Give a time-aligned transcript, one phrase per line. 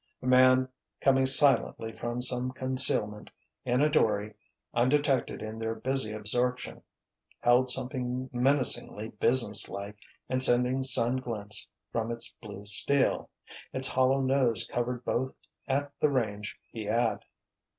[0.23, 0.67] A man,
[0.99, 3.29] coming silently from some concealment,
[3.65, 4.33] in a dory,
[4.73, 6.81] undetected in their busy absorption,
[7.41, 13.29] held something menacingly businesslike and sending sun glints from its blue steel.
[13.73, 15.35] Its hollow nose covered both
[15.67, 17.23] at the range he had.